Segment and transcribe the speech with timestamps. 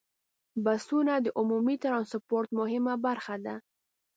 [0.63, 3.55] بسونه د عمومي ټرانسپورت مهمه برخه ده.